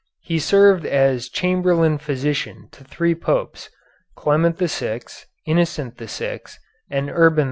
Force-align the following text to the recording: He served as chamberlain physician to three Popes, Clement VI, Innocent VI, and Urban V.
He 0.23 0.39
served 0.39 0.83
as 0.83 1.29
chamberlain 1.29 1.99
physician 1.99 2.69
to 2.71 2.83
three 2.83 3.13
Popes, 3.13 3.69
Clement 4.15 4.57
VI, 4.57 5.01
Innocent 5.45 5.95
VI, 5.99 6.39
and 6.89 7.11
Urban 7.11 7.35
V. 7.35 7.39